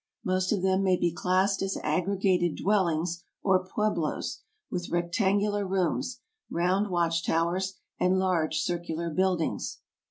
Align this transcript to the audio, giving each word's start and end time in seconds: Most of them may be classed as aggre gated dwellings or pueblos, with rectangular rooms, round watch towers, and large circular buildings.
Most 0.25 0.51
of 0.51 0.63
them 0.63 0.81
may 0.81 0.97
be 0.97 1.11
classed 1.11 1.61
as 1.61 1.77
aggre 1.83 2.19
gated 2.19 2.55
dwellings 2.55 3.23
or 3.43 3.63
pueblos, 3.63 4.39
with 4.71 4.89
rectangular 4.89 5.63
rooms, 5.63 6.21
round 6.49 6.87
watch 6.89 7.23
towers, 7.23 7.75
and 7.99 8.17
large 8.17 8.57
circular 8.61 9.11
buildings. 9.11 9.77